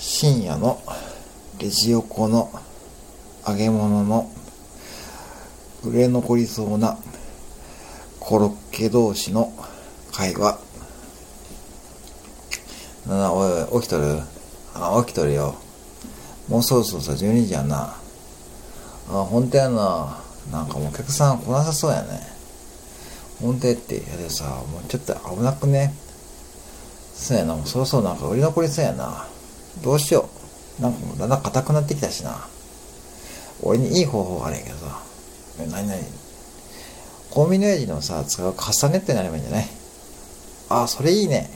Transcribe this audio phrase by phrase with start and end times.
[0.00, 0.80] 深夜の
[1.58, 2.50] レジ横の
[3.46, 4.30] 揚げ物の
[5.84, 6.98] 売れ残りそうな
[8.18, 9.52] コロッケ同士の
[10.10, 10.58] 会話。
[13.06, 14.22] なな、おいおい、起きとる？
[14.74, 15.54] あ、起きとるよ。
[16.48, 17.94] もうそろそろさ、12時やな。
[19.10, 20.18] あ、ほんとやな。
[20.50, 22.20] なんかもうお客さん来なさそうやね。
[23.42, 25.92] ほんとやって、いやでさ、もうちょっと危なくね？
[27.14, 29.26] そうやな、もうそろそろなんか売り残りそうやな。
[29.82, 30.28] どうしよ
[30.78, 30.82] う。
[30.82, 32.46] なんかもうだんだん硬くなってきたしな。
[33.62, 35.02] 俺にいい方法があるんやけどさ。
[35.60, 36.02] え、なになに
[37.30, 39.68] コンビニエイジのさ、使う重ねってなればいいんじゃない？
[40.70, 41.50] あ、それいいね。